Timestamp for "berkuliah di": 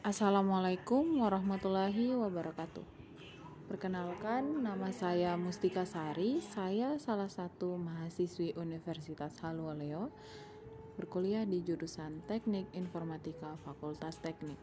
10.96-11.60